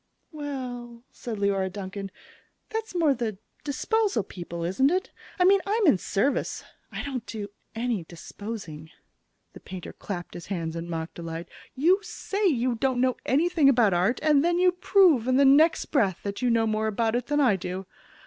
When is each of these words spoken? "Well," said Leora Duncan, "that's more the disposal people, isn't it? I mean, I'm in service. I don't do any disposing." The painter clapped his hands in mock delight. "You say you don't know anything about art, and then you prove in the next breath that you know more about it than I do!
"Well," 0.31 1.03
said 1.11 1.37
Leora 1.37 1.71
Duncan, 1.71 2.09
"that's 2.69 2.95
more 2.95 3.13
the 3.13 3.37
disposal 3.63 4.23
people, 4.23 4.63
isn't 4.63 4.89
it? 4.89 5.11
I 5.37 5.43
mean, 5.45 5.59
I'm 5.67 5.85
in 5.85 5.99
service. 5.99 6.63
I 6.91 7.03
don't 7.03 7.27
do 7.27 7.49
any 7.75 8.03
disposing." 8.05 8.89
The 9.53 9.59
painter 9.59 9.93
clapped 9.93 10.33
his 10.33 10.47
hands 10.47 10.75
in 10.75 10.89
mock 10.89 11.13
delight. 11.13 11.49
"You 11.75 11.99
say 12.01 12.47
you 12.47 12.73
don't 12.73 12.99
know 12.99 13.15
anything 13.27 13.69
about 13.69 13.93
art, 13.93 14.19
and 14.23 14.43
then 14.43 14.57
you 14.57 14.71
prove 14.71 15.27
in 15.27 15.37
the 15.37 15.45
next 15.45 15.85
breath 15.91 16.21
that 16.23 16.41
you 16.41 16.49
know 16.49 16.65
more 16.65 16.87
about 16.87 17.15
it 17.15 17.27
than 17.27 17.39
I 17.39 17.55
do! 17.55 17.85